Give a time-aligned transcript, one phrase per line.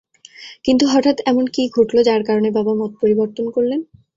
[0.65, 3.79] কিন্ত হঠাত এমন কী ঘটলো যার কারণে বাবা মত পরিবর্তন করলেন।